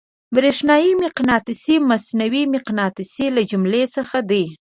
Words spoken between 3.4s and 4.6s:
جملې څخه دی.